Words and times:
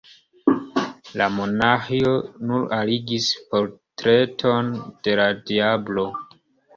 La 1.21 1.25
monaĥo 1.33 2.13
nur 2.51 2.65
aligis 2.77 3.27
portreton 3.51 4.73
de 5.09 5.15
la 5.21 5.29
diablo. 5.51 6.07